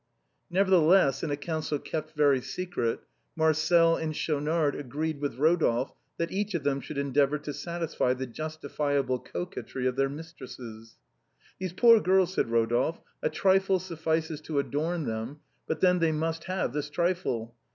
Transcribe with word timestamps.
Nevertheless, 0.49 1.21
in 1.21 1.29
a 1.29 1.37
council 1.37 1.77
kept 1.77 2.17
very 2.17 2.41
secret, 2.41 3.01
Marcel 3.35 3.95
and 3.95 4.15
Schaunard 4.15 4.73
agreed 4.75 5.21
with 5.21 5.37
Eodolphe 5.37 5.91
that 6.17 6.31
each 6.31 6.55
of 6.55 6.63
them 6.63 6.81
should 6.81 6.97
endeavor 6.97 7.37
to 7.37 7.53
satisfy 7.53 8.15
the 8.15 8.25
justifiable 8.25 9.19
coquetry 9.19 9.85
of 9.85 9.95
their 9.97 10.09
mis 10.09 10.33
tresses." 10.33 10.97
These 11.59 11.73
poor 11.73 11.99
girls," 11.99 12.33
said 12.33 12.49
Rodolphe," 12.49 12.99
a 13.21 13.29
trifle 13.29 13.77
suffices 13.77 14.41
to 14.41 14.57
adorn 14.57 15.05
them, 15.05 15.41
but 15.67 15.81
then 15.81 15.99
they 15.99 16.11
must 16.11 16.45
have 16.45 16.73
this 16.73 16.89
trifle. 16.89 17.53